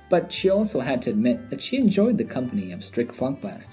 But 0.10 0.32
she 0.32 0.50
also 0.50 0.80
had 0.80 1.02
to 1.04 1.10
admit 1.10 1.50
that 1.50 1.62
she 1.62 1.78
enjoyed 1.78 2.18
the 2.18 2.24
company 2.24 2.72
of 2.72 2.84
Strick 2.84 3.12
Flunkblast. 3.12 3.70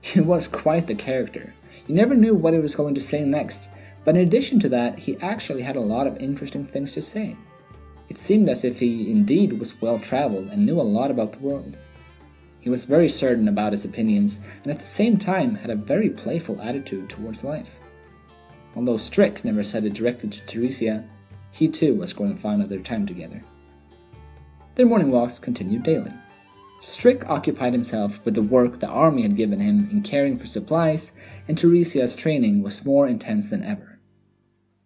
He 0.00 0.20
was 0.20 0.48
quite 0.48 0.86
the 0.86 0.94
character. 0.94 1.54
You 1.86 1.94
never 1.94 2.14
knew 2.14 2.34
what 2.34 2.52
he 2.52 2.58
was 2.58 2.74
going 2.74 2.94
to 2.94 3.00
say 3.00 3.24
next, 3.24 3.68
but 4.04 4.16
in 4.16 4.22
addition 4.22 4.58
to 4.60 4.68
that, 4.70 4.98
he 4.98 5.16
actually 5.18 5.62
had 5.62 5.76
a 5.76 5.80
lot 5.80 6.06
of 6.06 6.16
interesting 6.18 6.66
things 6.66 6.94
to 6.94 7.02
say. 7.02 7.36
It 8.08 8.18
seemed 8.18 8.48
as 8.48 8.64
if 8.64 8.80
he 8.80 9.10
indeed 9.10 9.58
was 9.58 9.80
well 9.80 9.98
traveled 9.98 10.48
and 10.48 10.66
knew 10.66 10.80
a 10.80 10.82
lot 10.82 11.10
about 11.10 11.32
the 11.32 11.38
world. 11.38 11.78
He 12.60 12.68
was 12.68 12.84
very 12.84 13.08
certain 13.08 13.48
about 13.48 13.72
his 13.72 13.84
opinions 13.84 14.40
and 14.62 14.72
at 14.72 14.78
the 14.78 14.84
same 14.84 15.18
time 15.18 15.54
had 15.54 15.70
a 15.70 15.76
very 15.76 16.10
playful 16.10 16.60
attitude 16.60 17.08
towards 17.08 17.42
life. 17.42 17.80
Although 18.76 18.96
Strick 18.96 19.44
never 19.44 19.62
said 19.62 19.84
it 19.84 19.94
directly 19.94 20.30
to 20.30 20.46
Teresia, 20.46 21.08
he 21.50 21.68
too 21.68 21.94
was 21.94 22.12
going 22.12 22.34
to 22.34 22.40
find 22.40 22.62
their 22.62 22.80
time 22.80 23.06
together. 23.06 23.42
Their 24.74 24.86
morning 24.86 25.10
walks 25.10 25.38
continued 25.38 25.82
daily. 25.82 26.12
Strick 26.80 27.28
occupied 27.28 27.74
himself 27.74 28.18
with 28.24 28.34
the 28.34 28.42
work 28.42 28.80
the 28.80 28.88
army 28.88 29.22
had 29.22 29.36
given 29.36 29.60
him 29.60 29.88
in 29.90 30.02
caring 30.02 30.36
for 30.36 30.46
supplies, 30.46 31.12
and 31.46 31.56
Teresia's 31.56 32.16
training 32.16 32.62
was 32.62 32.84
more 32.84 33.06
intense 33.06 33.50
than 33.50 33.62
ever. 33.62 34.00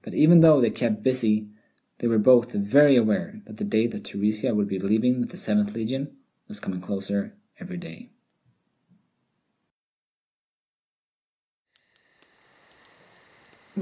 But 0.03 0.13
even 0.13 0.41
though 0.41 0.61
they 0.61 0.71
kept 0.71 1.03
busy, 1.03 1.49
they 1.99 2.09
were 2.09 2.19
both 2.19 2.53
very 2.53 2.97
aware 2.97 3.41
that 3.47 3.59
the 3.59 3.65
day 3.65 3.87
that 3.87 4.05
Teresia 4.05 4.55
would 4.55 4.69
be 4.69 4.79
leaving 4.79 5.21
with 5.21 5.31
the 5.31 5.37
7th 5.37 5.73
Legion 5.75 6.17
was 6.49 6.61
coming 6.61 6.81
closer 6.81 7.35
every 7.59 7.77
day. 7.77 8.11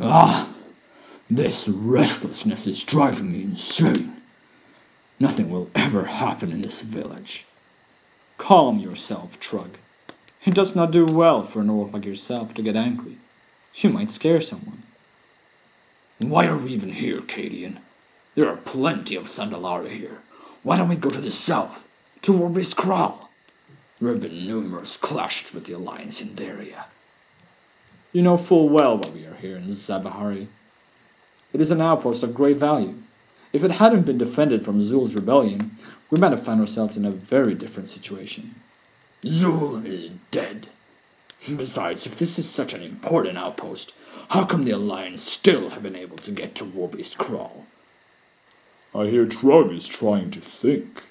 Ah, 0.01 0.55
this 1.31 1.67
restlessness 1.67 2.67
is 2.67 2.83
driving 2.83 3.33
me 3.33 3.43
insane. 3.43 4.13
Nothing 5.21 5.51
will 5.51 5.71
ever 5.75 6.05
happen 6.05 6.51
in 6.51 6.63
this 6.63 6.83
village. 6.83 7.47
Calm 8.37 8.81
yourself, 8.81 9.39
Trug. 9.39 9.77
It 10.45 10.55
does 10.55 10.75
not 10.75 10.91
do 10.91 11.07
well 11.07 11.43
for 11.43 11.61
an 11.61 11.71
orc 11.71 11.93
like 11.93 12.05
yourself 12.05 12.53
to 12.55 12.63
get 12.63 12.77
angry. 12.77 13.17
You 13.77 13.91
might 13.91 14.11
scare 14.11 14.41
someone. 14.41 14.83
Why 16.19 16.47
are 16.47 16.57
we 16.57 16.73
even 16.73 16.93
here, 16.93 17.21
Cadian? 17.21 17.79
There 18.35 18.49
are 18.49 18.57
plenty 18.57 19.17
of 19.17 19.25
Zandalari 19.25 19.91
here. 19.91 20.19
Why 20.63 20.77
don't 20.77 20.89
we 20.89 20.97
go 20.97 21.11
to 21.11 21.21
the 21.21 21.31
south, 21.31 21.89
to 22.23 22.33
Warbeast 22.33 22.77
Kraal? 22.77 23.31
There 24.01 24.11
have 24.11 24.23
been 24.23 24.47
numerous 24.47 24.97
clashes 24.97 25.55
with 25.55 25.67
the 25.67 25.75
Alliance 25.75 26.21
in 26.21 26.35
the 26.35 26.47
area. 26.47 26.87
You 28.13 28.23
know 28.23 28.37
full 28.37 28.69
well 28.69 28.99
why 28.99 29.11
we 29.11 29.27
are 29.27 29.35
here 29.35 29.57
in 29.57 29.69
Zabahari. 29.69 30.47
It 31.53 31.61
is 31.61 31.71
an 31.71 31.81
outpost 31.81 32.23
of 32.23 32.35
great 32.35 32.57
value. 32.57 32.95
If 33.55 33.63
it 33.63 33.71
hadn't 33.71 34.03
been 34.03 34.19
defended 34.19 34.65
from 34.65 34.83
Zul's 34.83 35.15
rebellion, 35.15 35.71
we 36.11 36.19
might 36.19 36.33
have 36.33 36.43
found 36.43 36.61
ourselves 36.61 36.97
in 36.97 37.05
a 37.05 37.13
very 37.13 37.55
different 37.55 37.89
situation. 37.89 38.57
Zul 39.23 39.87
is 39.87 40.11
dead. 40.33 40.67
Besides, 41.47 42.05
if 42.05 42.19
this 42.19 42.37
is 42.37 42.51
such 42.51 42.75
an 42.75 42.83
important 42.83 43.39
outpost, 43.39 43.95
how 44.31 44.45
come 44.45 44.65
the 44.65 44.73
Alliance 44.73 45.23
still 45.23 45.71
have 45.71 45.85
been 45.85 45.95
able 45.95 46.17
to 46.17 46.33
get 46.33 46.57
to 46.57 46.65
Warbeast 46.65 47.17
Kraal? 47.17 47.65
I 48.93 49.07
hear 49.07 49.25
Trug 49.25 49.73
is 49.73 49.87
trying 49.87 50.33
to 50.33 50.41
think. 50.41 51.05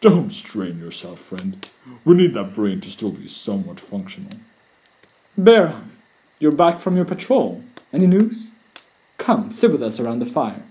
Don't 0.00 0.30
strain 0.30 0.78
yourself, 0.78 1.18
friend. 1.18 1.68
We 2.04 2.14
need 2.14 2.34
that 2.34 2.54
brain 2.54 2.82
to 2.82 2.90
still 2.90 3.10
be 3.10 3.26
somewhat 3.26 3.80
functional. 3.80 4.38
Baron, 5.36 5.90
you're 6.38 6.52
back 6.52 6.78
from 6.78 6.94
your 6.94 7.04
patrol. 7.04 7.64
Any 7.92 8.06
news? 8.06 8.52
Come, 9.18 9.50
sit 9.50 9.72
with 9.72 9.82
us 9.82 9.98
around 9.98 10.20
the 10.20 10.26
fire. 10.26 10.62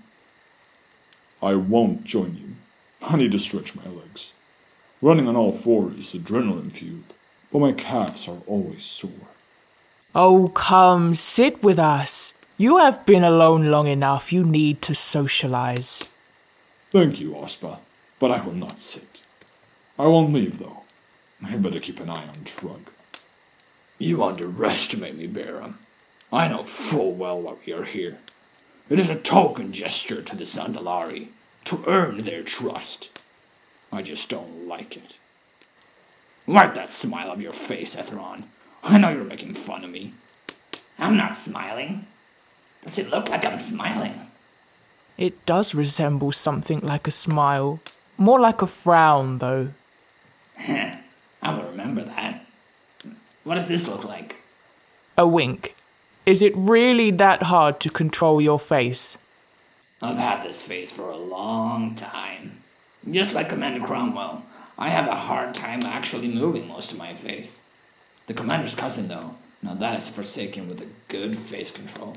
I 1.44 1.56
won't 1.56 2.04
join 2.04 2.38
you. 2.40 2.56
I 3.02 3.16
need 3.16 3.32
to 3.32 3.38
stretch 3.38 3.76
my 3.76 3.84
legs. 3.84 4.32
Running 5.02 5.28
on 5.28 5.36
all 5.36 5.52
fours 5.52 5.98
is 5.98 6.14
adrenaline 6.14 6.72
fueled, 6.72 7.12
but 7.52 7.58
my 7.58 7.72
calves 7.72 8.26
are 8.26 8.38
always 8.46 8.82
sore. 8.82 9.28
Oh, 10.14 10.48
come, 10.48 11.14
sit 11.14 11.62
with 11.62 11.78
us. 11.78 12.32
You 12.56 12.78
have 12.78 13.04
been 13.04 13.24
alone 13.24 13.70
long 13.70 13.88
enough. 13.88 14.32
You 14.32 14.42
need 14.42 14.80
to 14.82 14.94
socialize. 14.94 16.08
Thank 16.90 17.20
you, 17.20 17.32
Ospa, 17.32 17.76
but 18.18 18.30
I 18.30 18.40
will 18.40 18.54
not 18.54 18.80
sit. 18.80 19.20
I 19.98 20.06
won't 20.06 20.32
leave, 20.32 20.58
though. 20.58 20.84
I 21.44 21.56
better 21.58 21.78
keep 21.78 22.00
an 22.00 22.08
eye 22.08 22.26
on 22.26 22.44
Trug. 22.46 22.80
You 23.98 24.24
underestimate 24.24 25.16
me, 25.16 25.26
Baron. 25.26 25.74
I 26.32 26.48
know 26.48 26.64
full 26.64 27.12
well 27.12 27.42
why 27.42 27.56
we 27.66 27.74
are 27.74 27.84
here. 27.84 28.18
It 28.90 29.00
is 29.00 29.08
a 29.08 29.16
token 29.16 29.72
gesture 29.72 30.20
to 30.20 30.36
the 30.36 30.44
Zandalari 30.44 31.28
to 31.64 31.82
earn 31.86 32.24
their 32.24 32.42
trust. 32.42 33.22
I 33.90 34.02
just 34.02 34.28
don't 34.28 34.66
like 34.68 34.96
it. 34.96 35.16
Wipe 36.46 36.74
that 36.74 36.92
smile 36.92 37.30
off 37.30 37.40
your 37.40 37.54
face, 37.54 37.96
Etheron. 37.96 38.42
I 38.82 38.98
know 38.98 39.08
you're 39.08 39.24
making 39.24 39.54
fun 39.54 39.84
of 39.84 39.90
me. 39.90 40.12
I'm 40.98 41.16
not 41.16 41.34
smiling. 41.34 42.06
Does 42.82 42.98
it 42.98 43.10
look 43.10 43.30
like 43.30 43.46
I'm 43.46 43.58
smiling? 43.58 44.14
It 45.16 45.46
does 45.46 45.74
resemble 45.74 46.32
something 46.32 46.80
like 46.80 47.08
a 47.08 47.10
smile. 47.10 47.80
More 48.18 48.38
like 48.38 48.60
a 48.60 48.66
frown, 48.66 49.38
though. 49.38 49.68
I 50.58 51.00
will 51.44 51.64
remember 51.70 52.02
that. 52.02 52.44
What 53.44 53.54
does 53.54 53.68
this 53.68 53.88
look 53.88 54.04
like? 54.04 54.42
A 55.16 55.26
wink. 55.26 55.74
Is 56.26 56.40
it 56.40 56.56
really 56.56 57.10
that 57.10 57.42
hard 57.42 57.80
to 57.80 57.90
control 57.90 58.40
your 58.40 58.58
face? 58.58 59.18
I've 60.00 60.16
had 60.16 60.42
this 60.42 60.62
face 60.62 60.90
for 60.90 61.10
a 61.10 61.18
long 61.18 61.94
time. 61.96 62.52
Just 63.10 63.34
like 63.34 63.50
Commander 63.50 63.84
Cromwell, 63.84 64.42
I 64.78 64.88
have 64.88 65.06
a 65.06 65.14
hard 65.14 65.54
time 65.54 65.80
actually 65.84 66.28
moving 66.28 66.66
most 66.66 66.92
of 66.92 66.98
my 66.98 67.12
face. 67.12 67.62
The 68.26 68.32
Commander's 68.32 68.74
cousin, 68.74 69.08
though, 69.08 69.34
now 69.62 69.74
that 69.74 69.96
is 69.96 70.08
forsaken 70.08 70.66
with 70.66 70.80
a 70.80 71.12
good 71.12 71.36
face 71.36 71.70
control. 71.70 72.16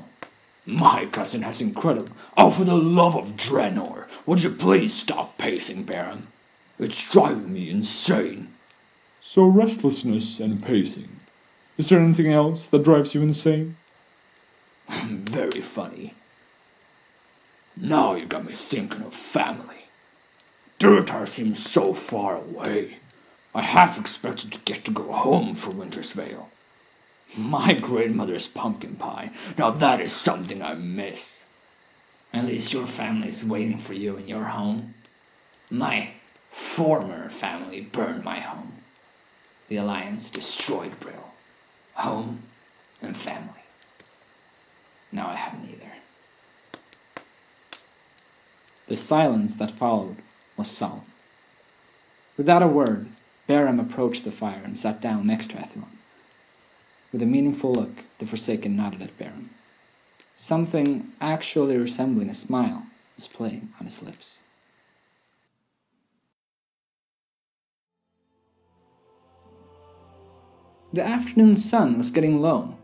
My 0.64 1.04
cousin 1.12 1.42
has 1.42 1.60
incredible. 1.60 2.16
Oh, 2.34 2.50
for 2.50 2.64
the 2.64 2.76
love 2.76 3.14
of 3.14 3.36
Draenor, 3.36 4.06
would 4.24 4.42
you 4.42 4.50
please 4.50 4.94
stop 4.94 5.36
pacing, 5.36 5.82
Baron? 5.82 6.26
It's 6.78 7.10
driving 7.10 7.52
me 7.52 7.68
insane. 7.68 8.48
So, 9.20 9.46
restlessness 9.46 10.40
and 10.40 10.64
pacing. 10.64 11.08
Is 11.76 11.90
there 11.90 12.00
anything 12.00 12.32
else 12.32 12.66
that 12.66 12.84
drives 12.84 13.14
you 13.14 13.20
insane? 13.20 13.76
Very 15.08 15.60
funny. 15.60 16.14
Now 17.76 18.14
you 18.14 18.26
got 18.26 18.44
me 18.44 18.54
thinking 18.54 19.02
of 19.02 19.14
family. 19.14 19.84
Durotar 20.78 21.28
seems 21.28 21.64
so 21.64 21.92
far 21.92 22.36
away. 22.36 22.96
I 23.54 23.62
half 23.62 23.98
expected 23.98 24.52
to 24.52 24.58
get 24.60 24.84
to 24.84 24.90
go 24.90 25.12
home 25.12 25.54
for 25.54 25.70
Winter's 25.70 26.12
Veil. 26.12 26.48
My 27.36 27.74
grandmother's 27.74 28.48
pumpkin 28.48 28.96
pie. 28.96 29.30
Now 29.56 29.70
that 29.70 30.00
is 30.00 30.12
something 30.12 30.62
I 30.62 30.74
miss. 30.74 31.46
At 32.32 32.46
least 32.46 32.72
your 32.72 32.86
family's 32.86 33.44
waiting 33.44 33.78
for 33.78 33.94
you 33.94 34.16
in 34.16 34.28
your 34.28 34.44
home. 34.44 34.94
My 35.70 36.10
former 36.50 37.28
family 37.28 37.80
burned 37.80 38.24
my 38.24 38.40
home. 38.40 38.72
The 39.68 39.76
Alliance 39.76 40.30
destroyed 40.30 40.98
Brill. 41.00 41.34
Home 41.94 42.42
and 43.02 43.16
family. 43.16 43.67
Now 45.10 45.28
I 45.28 45.34
have 45.34 45.62
neither. 45.66 45.92
The 48.86 48.96
silence 48.96 49.56
that 49.56 49.70
followed 49.70 50.16
was 50.56 50.70
solemn. 50.70 51.02
Without 52.36 52.62
a 52.62 52.68
word, 52.68 53.08
Baram 53.48 53.80
approached 53.80 54.24
the 54.24 54.30
fire 54.30 54.62
and 54.64 54.76
sat 54.76 55.00
down 55.00 55.26
next 55.26 55.50
to 55.50 55.56
Etheron. 55.56 55.96
With 57.12 57.22
a 57.22 57.26
meaningful 57.26 57.72
look, 57.72 58.04
the 58.18 58.26
Forsaken 58.26 58.76
nodded 58.76 59.02
at 59.02 59.16
Baron. 59.18 59.50
Something 60.34 61.08
actually 61.20 61.76
resembling 61.76 62.28
a 62.28 62.34
smile 62.34 62.86
was 63.16 63.26
playing 63.26 63.70
on 63.80 63.86
his 63.86 64.02
lips. 64.02 64.42
The 70.92 71.04
afternoon 71.04 71.56
sun 71.56 71.98
was 71.98 72.10
getting 72.10 72.40
low. 72.40 72.76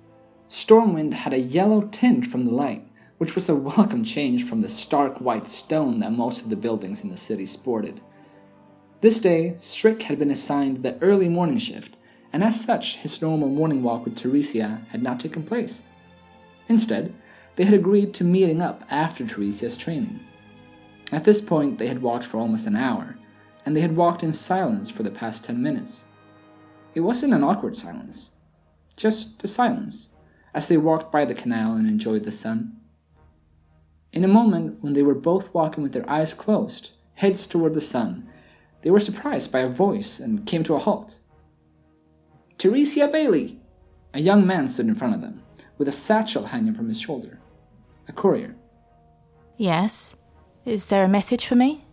Stormwind 0.54 1.14
had 1.14 1.34
a 1.34 1.40
yellow 1.40 1.80
tint 1.80 2.28
from 2.28 2.44
the 2.44 2.52
light, 2.52 2.86
which 3.18 3.34
was 3.34 3.48
a 3.48 3.56
welcome 3.56 4.04
change 4.04 4.46
from 4.46 4.60
the 4.60 4.68
stark 4.68 5.20
white 5.20 5.48
stone 5.48 5.98
that 5.98 6.12
most 6.12 6.42
of 6.42 6.48
the 6.48 6.54
buildings 6.54 7.02
in 7.02 7.10
the 7.10 7.16
city 7.16 7.44
sported. 7.44 8.00
This 9.00 9.18
day, 9.18 9.56
Strick 9.58 10.02
had 10.02 10.16
been 10.16 10.30
assigned 10.30 10.84
the 10.84 10.96
early 11.00 11.28
morning 11.28 11.58
shift, 11.58 11.96
and 12.32 12.44
as 12.44 12.64
such, 12.64 12.98
his 12.98 13.20
normal 13.20 13.48
morning 13.48 13.82
walk 13.82 14.04
with 14.04 14.14
Teresia 14.14 14.86
had 14.90 15.02
not 15.02 15.18
taken 15.18 15.42
place. 15.42 15.82
Instead, 16.68 17.12
they 17.56 17.64
had 17.64 17.74
agreed 17.74 18.14
to 18.14 18.24
meeting 18.24 18.62
up 18.62 18.84
after 18.88 19.24
Teresia's 19.24 19.76
training. 19.76 20.20
At 21.10 21.24
this 21.24 21.40
point, 21.40 21.78
they 21.78 21.88
had 21.88 22.00
walked 22.00 22.24
for 22.24 22.38
almost 22.38 22.68
an 22.68 22.76
hour, 22.76 23.18
and 23.66 23.76
they 23.76 23.80
had 23.80 23.96
walked 23.96 24.22
in 24.22 24.32
silence 24.32 24.88
for 24.88 25.02
the 25.02 25.10
past 25.10 25.44
ten 25.44 25.60
minutes. 25.60 26.04
It 26.94 27.00
wasn't 27.00 27.34
an 27.34 27.42
awkward 27.42 27.74
silence, 27.74 28.30
just 28.96 29.42
a 29.42 29.48
silence, 29.48 30.10
as 30.54 30.68
they 30.68 30.76
walked 30.76 31.10
by 31.10 31.24
the 31.24 31.34
canal 31.34 31.74
and 31.74 31.88
enjoyed 31.88 32.24
the 32.24 32.32
sun. 32.32 32.76
In 34.12 34.24
a 34.24 34.28
moment, 34.28 34.78
when 34.80 34.92
they 34.92 35.02
were 35.02 35.14
both 35.14 35.52
walking 35.52 35.82
with 35.82 35.92
their 35.92 36.08
eyes 36.08 36.32
closed, 36.32 36.92
heads 37.14 37.46
toward 37.46 37.74
the 37.74 37.80
sun, 37.80 38.28
they 38.82 38.90
were 38.90 39.00
surprised 39.00 39.50
by 39.50 39.60
a 39.60 39.68
voice 39.68 40.20
and 40.20 40.46
came 40.46 40.62
to 40.62 40.74
a 40.74 40.78
halt. 40.78 41.18
Teresia 42.58 43.10
Bailey! 43.10 43.60
A 44.12 44.20
young 44.20 44.46
man 44.46 44.68
stood 44.68 44.86
in 44.86 44.94
front 44.94 45.14
of 45.14 45.20
them, 45.20 45.42
with 45.76 45.88
a 45.88 45.92
satchel 45.92 46.46
hanging 46.46 46.74
from 46.74 46.88
his 46.88 47.00
shoulder. 47.00 47.40
A 48.06 48.12
courier. 48.12 48.54
Yes? 49.56 50.16
Is 50.64 50.86
there 50.86 51.04
a 51.04 51.08
message 51.08 51.46
for 51.46 51.56
me? 51.56 51.84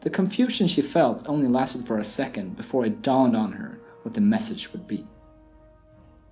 The 0.00 0.10
confusion 0.10 0.66
she 0.66 0.82
felt 0.82 1.26
only 1.26 1.48
lasted 1.48 1.86
for 1.86 1.98
a 1.98 2.04
second 2.04 2.56
before 2.56 2.84
it 2.84 3.00
dawned 3.00 3.34
on 3.34 3.52
her 3.52 3.80
what 4.02 4.14
the 4.14 4.20
message 4.20 4.70
would 4.72 4.86
be. 4.86 5.06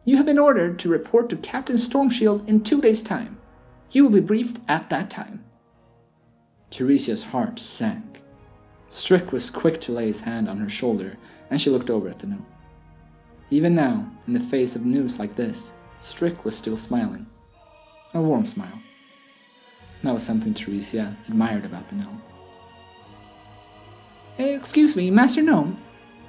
You 0.04 0.18
have 0.18 0.26
been 0.26 0.38
ordered 0.38 0.78
to 0.80 0.90
report 0.90 1.30
to 1.30 1.36
Captain 1.36 1.76
Stormshield 1.76 2.46
in 2.46 2.62
two 2.62 2.80
days' 2.80 3.00
time. 3.02 3.38
You 3.90 4.04
will 4.04 4.10
be 4.10 4.20
briefed 4.20 4.60
at 4.68 4.90
that 4.90 5.08
time. 5.08 5.44
Teresia's 6.70 7.24
heart 7.24 7.58
sank. 7.58 8.22
Strick 8.90 9.32
was 9.32 9.50
quick 9.50 9.80
to 9.82 9.92
lay 9.92 10.06
his 10.06 10.20
hand 10.20 10.48
on 10.48 10.58
her 10.58 10.68
shoulder, 10.68 11.16
and 11.50 11.60
she 11.60 11.70
looked 11.70 11.90
over 11.90 12.08
at 12.08 12.18
the 12.18 12.26
note. 12.26 12.44
Even 13.50 13.74
now, 13.74 14.10
in 14.26 14.34
the 14.34 14.40
face 14.40 14.76
of 14.76 14.84
news 14.84 15.18
like 15.18 15.36
this, 15.36 15.74
Strick 16.00 16.44
was 16.44 16.56
still 16.56 16.76
smiling. 16.76 17.26
A 18.12 18.20
warm 18.20 18.44
smile. 18.44 18.78
That 20.02 20.12
was 20.12 20.22
something 20.22 20.52
Teresia 20.52 21.16
admired 21.28 21.64
about 21.64 21.88
the 21.88 21.96
gnome. 21.96 22.22
Excuse 24.36 24.96
me, 24.96 25.10
Master 25.10 25.42
Gnome. 25.42 25.78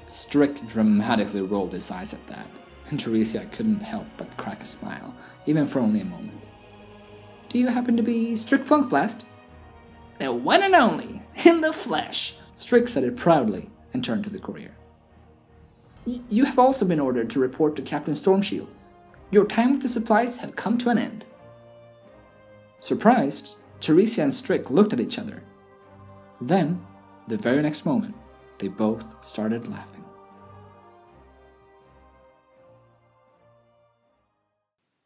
Strick 0.08 0.65
dramatically 0.67 1.41
rolled 1.41 1.74
his 1.74 1.91
eyes 1.91 2.13
at 2.13 2.25
that, 2.27 2.48
and 2.89 3.00
Teresia 3.00 3.51
couldn't 3.51 3.82
help 3.82 4.06
but 4.18 4.38
crack 4.38 4.62
a 4.62 4.65
smile, 4.65 5.13
even 5.46 5.68
for 5.68 5.80
only 5.80 6.01
a 6.01 6.06
moment. 6.06 6.44
Do 7.50 7.60
you 7.60 7.68
happen 7.68 7.98
to 7.98 8.04
be 8.04 8.36
Strick 8.36 8.63
Flunkblast? 8.63 9.22
The 10.20 10.32
one 10.32 10.63
and 10.63 10.75
only, 10.75 11.24
in 11.44 11.62
the 11.62 11.74
flesh, 11.74 12.36
Strick 12.56 12.88
said 12.88 13.04
it 13.04 13.18
proudly 13.18 13.70
and 13.94 14.04
turned 14.04 14.24
to 14.25 14.30
the 14.30 14.39
courier. 14.39 14.75
You 16.06 16.46
have 16.46 16.60
also 16.60 16.86
been 16.86 17.00
ordered 17.00 17.30
to 17.32 17.39
report 17.39 17.75
to 17.75 17.82
Captain 17.82 18.13
Stormshield. 18.13 18.68
Your 19.32 19.46
time 19.46 19.74
with 19.74 19.82
the 19.82 19.88
supplies 19.88 20.38
have 20.38 20.56
come 20.56 20.77
to 20.77 20.89
an 20.89 20.98
end. 20.98 21.25
Surprised, 22.80 23.58
Teresia 23.82 24.24
and 24.24 24.34
Strick 24.34 24.70
looked 24.70 24.94
at 24.94 25.00
each 25.00 25.18
other. 25.18 25.42
Then, 26.39 26.86
the 27.27 27.38
very 27.38 27.62
next 27.62 27.86
moment, 27.86 28.15
they 28.60 28.68
both 28.68 29.04
started 29.25 29.68
laughing. 29.68 30.05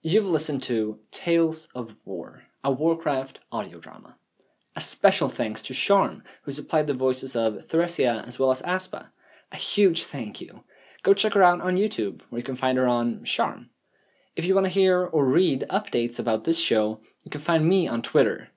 You've 0.01 0.25
listened 0.25 0.63
to 0.63 0.99
Tales 1.11 1.67
of 1.75 1.93
War, 2.05 2.43
a 2.63 2.71
Warcraft 2.71 3.39
audio 3.51 3.79
drama. 3.79 4.15
A 4.73 4.79
special 4.79 5.27
thanks 5.27 5.61
to 5.63 5.73
Sharn, 5.73 6.21
who 6.43 6.53
supplied 6.53 6.87
the 6.87 6.93
voices 6.93 7.35
of 7.35 7.67
Theresia 7.67 8.25
as 8.25 8.39
well 8.39 8.49
as 8.49 8.61
Aspa. 8.61 9.11
A 9.51 9.57
huge 9.57 10.05
thank 10.05 10.39
you. 10.39 10.63
Go 11.03 11.13
check 11.13 11.33
her 11.33 11.43
out 11.43 11.59
on 11.59 11.75
YouTube, 11.75 12.21
where 12.29 12.39
you 12.39 12.43
can 12.43 12.55
find 12.55 12.77
her 12.77 12.87
on 12.87 13.25
Sharn. 13.25 13.65
If 14.37 14.45
you 14.45 14.55
want 14.55 14.67
to 14.67 14.71
hear 14.71 15.03
or 15.03 15.25
read 15.25 15.65
updates 15.69 16.17
about 16.17 16.45
this 16.45 16.61
show, 16.61 17.01
you 17.25 17.29
can 17.29 17.41
find 17.41 17.67
me 17.67 17.85
on 17.85 18.01
Twitter 18.01 18.51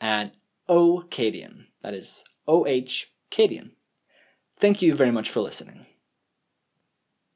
at 0.00 0.34
OCadian. 0.68 1.66
That 1.80 1.94
is 1.94 2.24
O 2.48 2.66
H 2.66 3.12
Cadian. 3.30 3.70
Thank 4.58 4.82
you 4.82 4.96
very 4.96 5.12
much 5.12 5.30
for 5.30 5.42
listening. 5.42 5.86